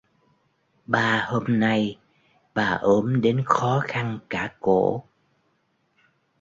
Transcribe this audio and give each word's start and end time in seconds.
Ba 0.87 1.25
hôm 1.27 1.43
nay 1.59 1.97
bà 2.53 2.79
ốm 2.83 3.21
đến 3.21 3.43
khó 3.45 3.81
khăn 3.87 4.19
cả 4.29 4.55
cổ 4.59 5.03